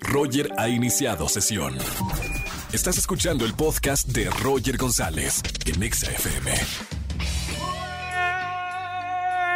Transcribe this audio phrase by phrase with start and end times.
[0.00, 1.76] Roger ha iniciado sesión.
[2.72, 6.52] Estás escuchando el podcast de Roger González en Exa FM.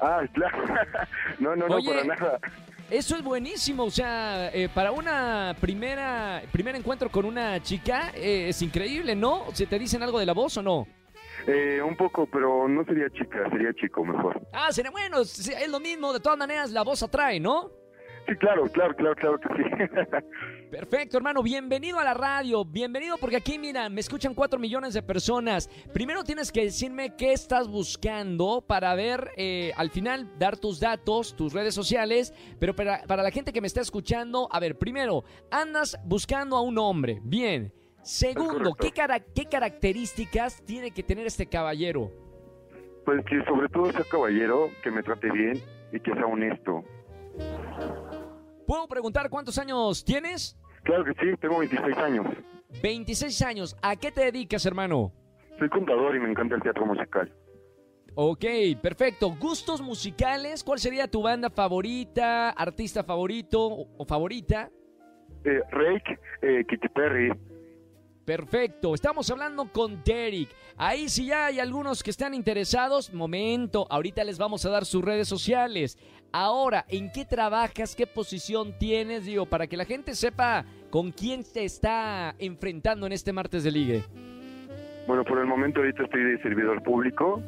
[0.00, 0.64] Ah, claro.
[1.40, 2.38] no, no, no, para nada.
[2.90, 8.48] Eso es buenísimo, o sea, eh, para una primera primer encuentro con una chica eh,
[8.48, 9.44] es increíble, ¿no?
[9.52, 10.86] ¿Se te dicen algo de la voz o no?
[11.46, 14.40] Eh, un poco, pero no sería chica, sería chico mejor.
[14.54, 17.70] Ah, sería bueno, es lo mismo, de todas maneras la voz atrae, ¿no?
[18.26, 19.62] Sí, claro, claro, claro, claro que sí.
[20.70, 21.42] Perfecto, hermano.
[21.42, 22.64] Bienvenido a la radio.
[22.64, 25.70] Bienvenido porque aquí, mira, me escuchan cuatro millones de personas.
[25.92, 31.36] Primero tienes que decirme qué estás buscando para ver, eh, al final, dar tus datos,
[31.36, 32.34] tus redes sociales.
[32.58, 36.62] Pero para, para la gente que me está escuchando, a ver, primero, andas buscando a
[36.62, 37.20] un hombre.
[37.22, 37.72] Bien.
[38.02, 42.12] Segundo, ¿qué, cara ¿qué características tiene que tener este caballero?
[43.04, 45.60] Pues que sobre todo sea caballero, que me trate bien
[45.92, 46.84] y que sea honesto.
[48.66, 50.56] ¿Puedo preguntar cuántos años tienes?
[50.82, 52.26] Claro que sí, tengo 26 años.
[52.82, 53.76] 26 años.
[53.82, 55.12] ¿A qué te dedicas, hermano?
[55.58, 57.32] Soy contador y me encanta el teatro musical.
[58.14, 58.44] Ok,
[58.82, 59.30] perfecto.
[59.38, 60.64] ¿Gustos musicales?
[60.64, 63.66] ¿Cuál sería tu banda favorita, artista favorito
[63.96, 64.70] o favorita?
[65.44, 67.30] Eh, Rake, eh, Kitty Perry.
[68.26, 70.48] Perfecto, estamos hablando con Derek.
[70.76, 75.04] Ahí si ya hay algunos que están interesados, momento, ahorita les vamos a dar sus
[75.04, 75.96] redes sociales.
[76.32, 77.94] Ahora, ¿en qué trabajas?
[77.94, 79.26] ¿Qué posición tienes?
[79.26, 83.70] Digo, para que la gente sepa con quién te está enfrentando en este martes de
[83.70, 84.02] ligue.
[85.06, 87.40] Bueno, por el momento ahorita estoy de servidor público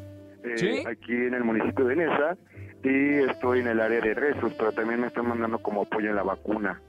[0.44, 2.36] eh, aquí en el municipio de Nesa
[2.84, 6.14] y estoy en el área de rezos, pero también me están mandando como apoyo en
[6.14, 6.80] la vacuna.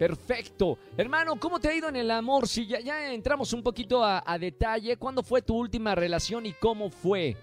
[0.00, 0.78] Perfecto.
[0.96, 2.48] Hermano, ¿cómo te ha ido en el amor?
[2.48, 6.88] Si ya, ya entramos un poquito a, detalle, ¿cuándo fue tu última relación y cómo
[6.88, 7.36] fue?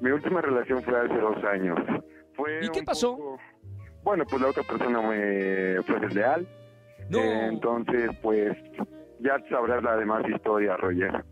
[0.00, 1.78] Mi última relación fue hace dos años.
[2.62, 3.18] ¿Y qué pasó?
[4.02, 6.48] Bueno, pues la otra persona me fue desleal.
[7.10, 7.20] No.
[7.20, 8.56] entonces, pues
[9.20, 11.22] ya sabrás la demás historia, Roger.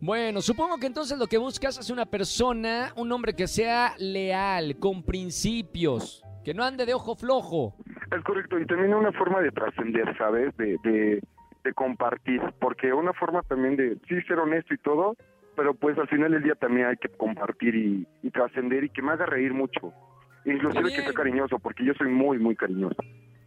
[0.00, 4.76] Bueno, supongo que entonces lo que buscas es una persona, un hombre que sea leal,
[4.78, 7.74] con principios, que no ande de ojo flojo.
[8.10, 10.56] Es correcto, y también una forma de trascender, ¿sabes?
[10.56, 11.20] De, de,
[11.62, 15.16] de compartir, porque una forma también de, sí, ser honesto y todo,
[15.56, 19.02] pero pues al final del día también hay que compartir y, y trascender y que
[19.02, 19.92] me haga reír mucho.
[20.44, 22.96] Inclusive que sea cariñoso, porque yo soy muy, muy cariñoso.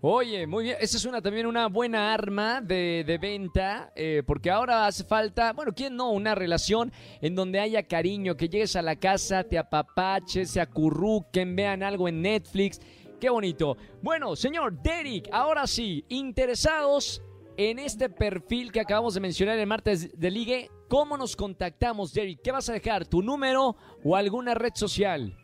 [0.05, 0.75] Oye, muy bien.
[0.81, 5.53] Esa es una también una buena arma de, de venta, eh, porque ahora hace falta,
[5.53, 6.11] bueno, ¿quién no?
[6.11, 11.55] Una relación en donde haya cariño, que llegues a la casa, te apapaches, se acurruquen,
[11.55, 12.81] vean algo en Netflix.
[13.23, 13.77] Qué bonito.
[14.01, 17.23] Bueno, señor Derek, ahora sí, interesados
[17.55, 22.41] en este perfil que acabamos de mencionar el martes de ligue, ¿cómo nos contactamos, Derek?
[22.43, 23.05] ¿Qué vas a dejar?
[23.05, 25.37] ¿Tu número o alguna red social?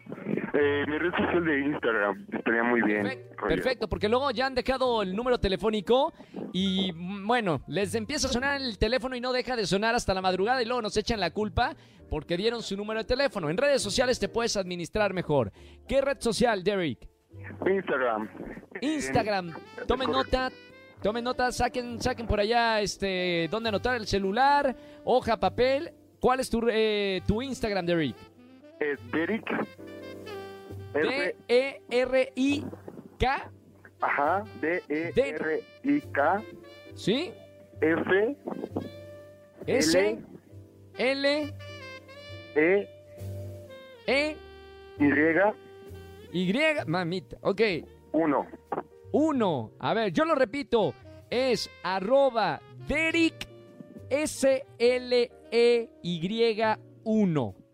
[0.53, 3.03] Eh, mi red social de Instagram estaría muy bien.
[3.03, 6.11] Perfecto, perfecto, porque luego ya han dejado el número telefónico
[6.51, 10.13] y mm, bueno, les empieza a sonar el teléfono y no deja de sonar hasta
[10.13, 11.77] la madrugada y luego nos echan la culpa
[12.09, 13.49] porque dieron su número de teléfono.
[13.49, 15.53] En redes sociales te puedes administrar mejor.
[15.87, 17.08] ¿Qué red social, Derek?
[17.65, 18.29] Instagram.
[18.81, 19.53] Instagram.
[19.87, 20.51] Tomen nota,
[21.01, 25.93] tomen nota, saquen, saquen por allá este dónde anotar el celular, hoja, papel.
[26.19, 28.15] ¿Cuál es tu, eh, tu Instagram, Derek?
[28.79, 29.45] Es Derek.
[30.93, 33.25] R, D-E-R-I-K,
[34.01, 36.43] ajá, D-E-R-I-K,
[36.95, 37.31] ¿sí?
[37.81, 38.35] F,
[39.67, 40.19] S,
[40.97, 41.53] L,
[42.55, 42.87] E,
[44.07, 44.35] E,
[44.99, 45.13] Y,
[46.31, 46.53] Y,
[46.87, 47.61] mamita, ok.
[48.11, 48.47] 1.
[49.11, 50.93] Uno, a ver, yo lo repito,
[51.29, 53.47] es arroba Derek
[54.09, 55.29] S-L-E-Y-1.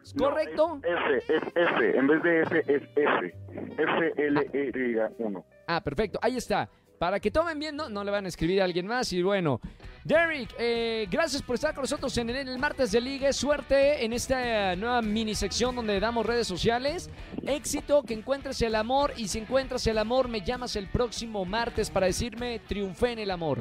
[0.04, 0.80] ¿Es correcto?
[0.84, 1.98] F, es F.
[1.98, 3.34] En vez de F, es F.
[3.78, 5.44] F-L-E-Y-1.
[5.68, 6.69] Ah, perfecto, ahí está.
[7.00, 9.12] Para que tomen bien, no, no le van a escribir a alguien más.
[9.12, 9.60] Y bueno,
[10.06, 13.34] Derek, eh, gracias por estar con nosotros en el, el martes de Liga.
[13.34, 17.10] Suerte en esta nueva mini sección donde damos redes sociales.
[17.44, 19.13] Éxito, que encuentres el amor.
[19.18, 23.31] Y si encuentras el amor, me llamas el próximo martes para decirme triunfé en el
[23.31, 23.57] amor.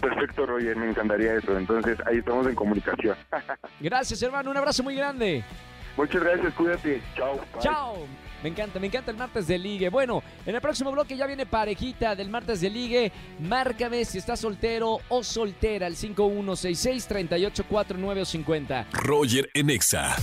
[0.00, 0.76] Perfecto, Roger.
[0.76, 1.58] Me encantaría eso.
[1.58, 3.16] Entonces, ahí estamos en comunicación.
[3.80, 4.52] Gracias, hermano.
[4.52, 5.42] Un abrazo muy grande.
[5.96, 6.54] Muchas gracias.
[6.54, 7.02] Cuídate.
[7.16, 7.34] Chao.
[7.34, 7.60] Bye.
[7.60, 7.96] Chao.
[8.42, 9.88] Me encanta, me encanta el martes de ligue.
[9.88, 13.10] Bueno, en el próximo bloque ya viene parejita del martes de ligue.
[13.40, 18.86] Márcame si estás soltero o soltera al 5166-384950.
[18.92, 20.14] Roger en Exa.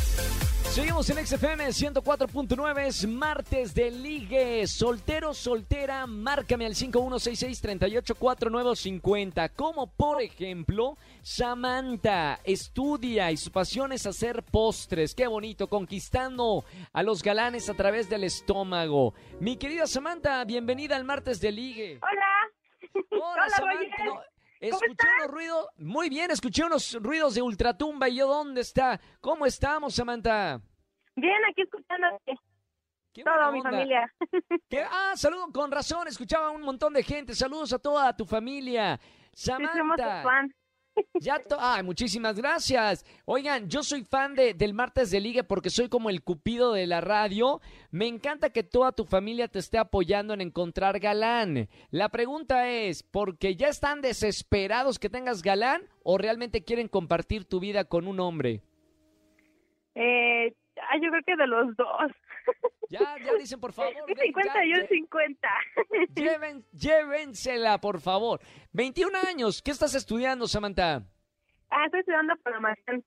[0.72, 4.68] Seguimos en XFM 104.9, es martes de ligue.
[4.68, 9.50] Soltero, soltera, márcame al 5166-384950.
[9.56, 15.16] Como por ejemplo, Samantha estudia y su pasión es hacer postres.
[15.16, 16.64] Qué bonito, conquistando
[16.94, 19.16] a los galanes a través del estómago.
[19.40, 22.00] Mi querida Samantha, bienvenida al martes de ligue.
[22.02, 22.22] Hola.
[23.12, 23.82] Hola, Hola, Samantha.
[23.82, 23.90] Roger.
[24.06, 24.22] No, ¿Cómo
[24.68, 25.10] escuché estás?
[25.20, 25.68] unos ruidos.
[25.78, 28.10] Muy bien, escuché unos ruidos de ultratumba.
[28.10, 29.00] ¿Y yo dónde está?
[29.22, 30.62] ¿Cómo estamos, Samantha?
[31.16, 32.36] Bien, aquí escuchándote.
[33.14, 34.14] Qué mi familia.
[34.70, 34.84] ¿Qué?
[34.92, 37.34] Ah, saludo con razón, escuchaba un montón de gente.
[37.34, 39.00] Saludos a toda tu familia.
[39.34, 40.54] Sí, Samantha, fan.
[41.20, 43.06] Ya Ay, muchísimas gracias.
[43.26, 46.88] Oigan, yo soy fan de, del martes de liga porque soy como el cupido de
[46.88, 47.62] la radio.
[47.92, 51.68] Me encanta que toda tu familia te esté apoyando en encontrar galán.
[51.92, 57.60] La pregunta es, ¿porque ya están desesperados que tengas galán o realmente quieren compartir tu
[57.60, 58.62] vida con un hombre?
[59.96, 60.54] Eh,
[61.02, 62.12] yo creo que de los dos.
[62.90, 63.94] Ya, ya dicen, por favor.
[64.08, 65.50] Un ya- 50 y ya- un 50.
[66.16, 68.40] Lleven, llévensela, por favor.
[68.74, 69.62] 21 años.
[69.62, 71.04] ¿Qué estás estudiando, Samantha?
[71.70, 73.04] Ah, estoy estudiando programación.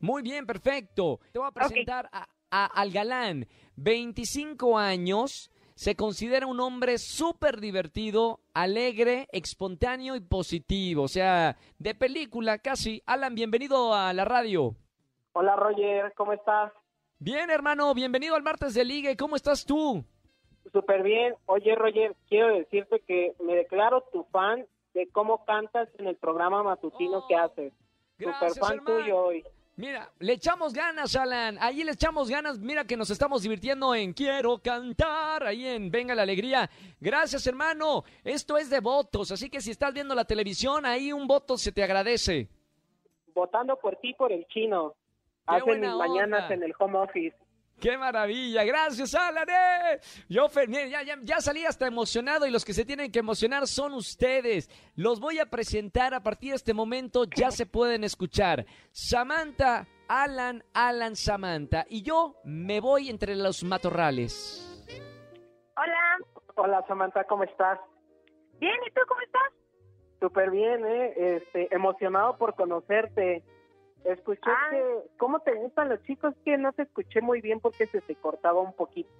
[0.00, 1.20] Muy bien, perfecto.
[1.32, 3.46] Te voy a presentar a- a- al galán.
[3.76, 5.50] 25 años.
[5.74, 11.02] Se considera un hombre súper divertido, alegre, espontáneo y positivo.
[11.02, 13.02] O sea, de película casi.
[13.06, 14.76] Alan, bienvenido a la radio.
[15.32, 16.72] Hola Roger, ¿cómo estás?
[17.24, 19.16] Bien, hermano, bienvenido al martes de Ligue.
[19.16, 20.04] ¿Cómo estás tú?
[20.70, 21.34] Súper bien.
[21.46, 26.62] Oye Roger, quiero decirte que me declaro tu fan de cómo cantas en el programa
[26.62, 27.72] matutino Oh, que haces.
[28.18, 28.98] Gracias, Súper fan hermano.
[28.98, 29.42] tuyo hoy.
[29.76, 31.56] Mira, le echamos ganas, Alan.
[31.62, 32.58] Ahí le echamos ganas.
[32.58, 35.44] Mira que nos estamos divirtiendo en Quiero cantar.
[35.44, 36.68] Ahí en Venga la Alegría.
[37.00, 38.04] Gracias, hermano.
[38.22, 39.32] Esto es de votos.
[39.32, 42.50] Así que si estás viendo la televisión, ahí un voto se te agradece.
[43.34, 44.94] Votando por ti, por el chino.
[45.46, 47.36] Hacen mis mañanas en el home office.
[47.80, 48.64] ¡Qué maravilla!
[48.64, 49.46] ¡Gracias, Alan!
[49.48, 50.00] ¡Eh!
[50.28, 53.92] Yo, ya, ya, ya salí hasta emocionado y los que se tienen que emocionar son
[53.94, 54.70] ustedes.
[54.94, 58.64] Los voy a presentar a partir de este momento, ya se pueden escuchar.
[58.92, 61.84] Samantha, Alan, Alan, Samantha.
[61.88, 64.86] Y yo me voy entre los matorrales.
[65.76, 66.18] Hola.
[66.56, 67.80] Hola Samantha, ¿cómo estás?
[68.60, 69.52] Bien, ¿y tú cómo estás?
[70.20, 71.12] Súper bien, ¿eh?
[71.16, 73.42] Este, emocionado por conocerte.
[74.04, 74.68] Escuché Ah.
[74.70, 74.84] que...
[75.18, 76.34] ¿Cómo te gustan los chicos?
[76.44, 79.10] Que no te escuché muy bien porque se te cortaba un poquito.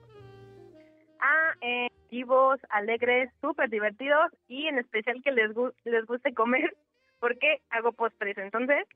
[1.20, 6.76] Ah, eh, vivos, alegres, súper divertidos y en especial que les, gu- les guste comer
[7.20, 8.36] porque hago postres.
[8.38, 8.86] Entonces,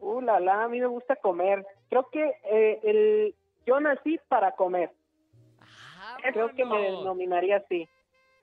[0.00, 1.64] Uh, la, la, a mí me gusta comer.
[1.88, 3.34] Creo que eh, el,
[3.66, 4.90] yo nací para comer.
[5.60, 7.88] Ah, Creo que me denominaría así.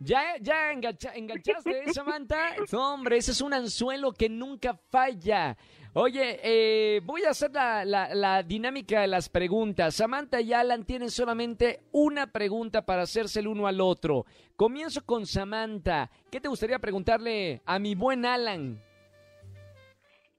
[0.02, 2.56] ¿Ya, ya engancha- enganchaste, Samantha?
[2.72, 5.58] No, hombre, ese es un anzuelo que nunca falla.
[5.94, 9.96] Oye, eh, voy a hacer la, la- la dinámica de las preguntas.
[9.96, 14.26] Samantha y Alan tienen solamente una pregunta para hacerse el uno al otro.
[14.56, 16.10] Comienzo con Samantha.
[16.32, 18.82] ¿Qué te gustaría preguntarle a mi buen Alan?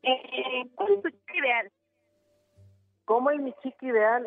[0.03, 1.73] Eh, ¿Cuál es tu chica ideal?
[3.05, 4.27] ¿Cómo es mi chica ideal?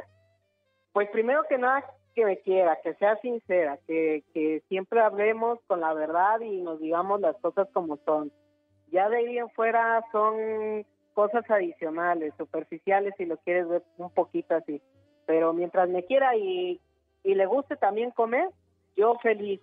[0.92, 1.84] Pues primero que nada,
[2.14, 6.80] que me quiera, que sea sincera, que, que siempre hablemos con la verdad y nos
[6.80, 8.32] digamos las cosas como son.
[8.92, 14.56] Ya de ahí en fuera son cosas adicionales, superficiales, si lo quieres ver un poquito
[14.56, 14.82] así.
[15.26, 16.80] Pero mientras me quiera y,
[17.24, 18.50] y le guste también comer,
[18.96, 19.62] yo feliz.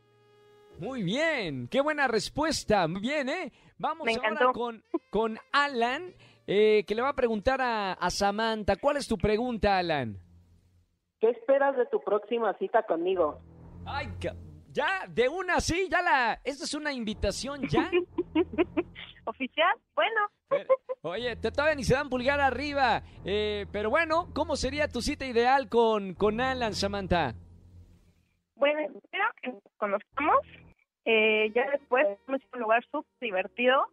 [0.79, 2.89] Muy bien, qué buena respuesta.
[2.89, 3.53] Muy bien, ¿eh?
[3.79, 6.15] Vamos Me ahora con, con Alan,
[6.47, 8.77] eh, que le va a preguntar a, a Samantha.
[8.77, 10.17] ¿Cuál es tu pregunta, Alan?
[11.21, 13.39] ¿Qué esperas de tu próxima cita conmigo?
[13.87, 14.09] Ay,
[14.73, 16.41] ya, de una, sí, ya la...
[16.45, 17.91] ¿Esta es una invitación ya?
[19.25, 19.77] ¿Oficial?
[19.95, 20.65] Bueno, Pero-
[21.03, 23.03] Oye, te todavía ni se dan pulgar arriba.
[23.25, 27.35] Eh, pero bueno, ¿cómo sería tu cita ideal con, con Alan, Samantha?
[28.57, 30.39] bueno, espero que nos conozcamos.
[31.07, 33.87] Eh, ya después vamos a un lugar súper divertido.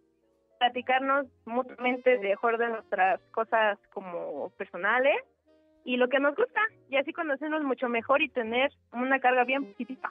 [0.59, 5.15] Platicarnos mutuamente de mejor de nuestras cosas como personales
[5.87, 6.59] y lo que nos gusta.
[6.89, 10.09] Y así conocernos mucho mejor y tener una carga bien positiva.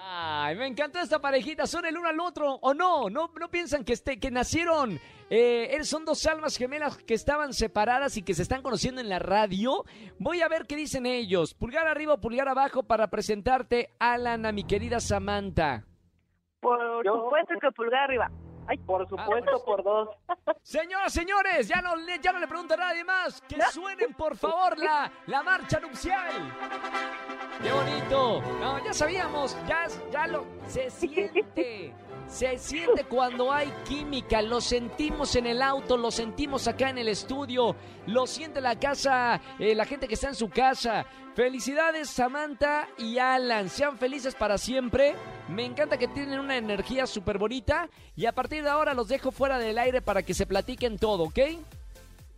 [0.00, 3.10] Ay, me encanta esta parejita, son el uno al otro, ¿o no?
[3.10, 8.16] ¿No, no piensan que, este, que nacieron, eh, son dos almas gemelas que estaban separadas
[8.16, 9.84] y que se están conociendo en la radio?
[10.18, 11.52] Voy a ver qué dicen ellos.
[11.54, 15.84] Pulgar arriba o pulgar abajo para presentarte, Alan, a mi querida Samantha.
[16.60, 18.30] Por Yo- supuesto que pulgar arriba.
[18.70, 20.10] Ay, por supuesto, por dos.
[20.62, 23.40] Señoras, señores, ya no, le- ya no le pregunto a nadie más.
[23.48, 26.52] Que suenen, por favor, la, la marcha nupcial.
[27.62, 28.40] ¡Qué bonito!
[28.60, 30.46] No, ya sabíamos, ya, ya lo...
[30.66, 31.94] Se siente,
[32.26, 37.08] se siente cuando hay química, lo sentimos en el auto, lo sentimos acá en el
[37.08, 37.74] estudio,
[38.06, 41.06] lo siente la casa, eh, la gente que está en su casa.
[41.34, 45.14] Felicidades Samantha y Alan, sean felices para siempre.
[45.48, 49.30] Me encanta que tienen una energía súper bonita y a partir de ahora los dejo
[49.30, 51.38] fuera del aire para que se platiquen todo, ¿ok?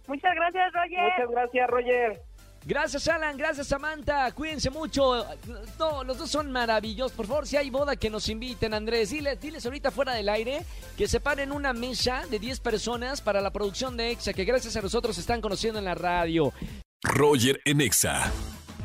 [0.06, 1.02] Muchas gracias, Roger.
[1.02, 2.22] Muchas gracias, Roger.
[2.66, 5.24] Gracias Alan, gracias Samantha, cuídense mucho.
[5.78, 7.12] No, los dos son maravillosos.
[7.12, 10.60] Por favor, si hay boda que nos inviten, Andrés, diles, diles ahorita fuera del aire
[10.96, 14.76] que se paren una mesa de 10 personas para la producción de EXA, que gracias
[14.76, 16.52] a nosotros están conociendo en la radio.
[17.02, 18.30] Roger en Exa.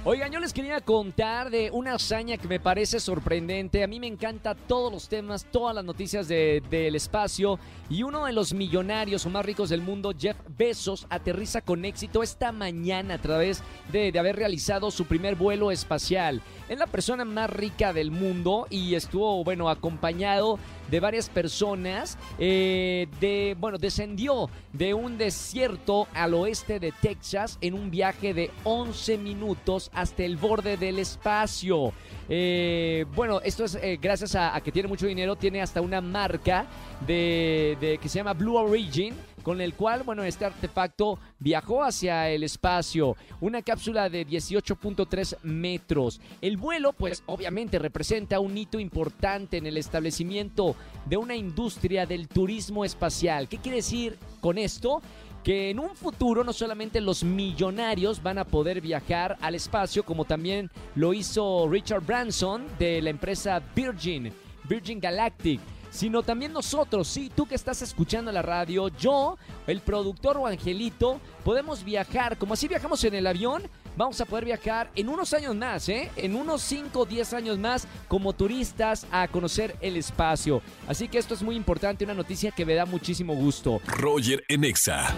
[0.07, 3.83] Oigan, yo les quería contar de una hazaña que me parece sorprendente.
[3.83, 7.57] A mí me encanta todos los temas, todas las noticias de- del espacio.
[7.89, 12.21] Y uno de los millonarios o más ricos del mundo, Jeff Bezos, aterriza con éxito
[12.21, 16.39] esta mañana a través de, de haber realizado su primer vuelo espacial.
[16.69, 20.59] Es la persona más rica del mundo y estuvo, bueno, acompañado
[20.91, 22.19] de varias personas.
[22.37, 28.51] eh, de, bueno, descendió de un desierto al oeste de Texas en un viaje de
[28.65, 31.93] 11 minutos hasta el borde del espacio.
[32.27, 36.65] Eh, bueno, esto es eh, gracias a, que tiene mucho dinero, tiene hasta una marca
[37.05, 42.41] de- que se llama Blue Origin con el cual, bueno, este artefacto viajó hacia el
[42.43, 46.19] espacio, una cápsula de 18.3 metros.
[46.41, 50.75] El vuelo, pues, obviamente representa un hito importante en el establecimiento
[51.05, 53.47] de una industria del turismo espacial.
[53.47, 55.03] ¿Qué quiere decir con esto?
[55.45, 60.25] Que en un futuro no solamente los millonarios van a poder viajar al espacio, como
[60.25, 64.33] también lo hizo Richard Branson de la empresa Virgin,
[64.67, 65.61] Virgin Galactic,
[65.95, 71.21] sino también nosotros, sí, tú que estás escuchando la radio, yo, el productor o Angelito,
[71.43, 73.63] podemos viajar, como así viajamos en el avión,
[73.95, 76.11] vamos a poder viajar en unos años más, ¿eh?
[76.17, 80.61] En unos 5 o 10 años más como turistas a conocer el espacio.
[80.85, 83.79] Así que esto es muy importante, una noticia que me da muchísimo gusto.
[83.87, 85.15] Roger en Exa.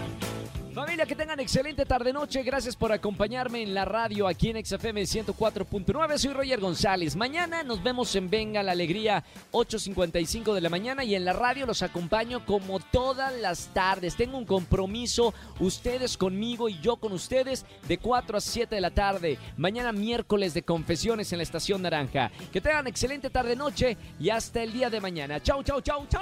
[0.77, 2.43] Familia, que tengan excelente tarde-noche.
[2.43, 6.17] Gracias por acompañarme en la radio aquí en XFM 104.9.
[6.19, 7.15] Soy Roger González.
[7.15, 11.03] Mañana nos vemos en Venga la Alegría, 8.55 de la mañana.
[11.03, 14.15] Y en la radio los acompaño como todas las tardes.
[14.15, 18.91] Tengo un compromiso, ustedes conmigo y yo con ustedes, de 4 a 7 de la
[18.91, 19.39] tarde.
[19.57, 22.29] Mañana miércoles de confesiones en la Estación Naranja.
[22.53, 25.41] Que tengan excelente tarde-noche y hasta el día de mañana.
[25.41, 26.21] Chau, chau, chau, chau.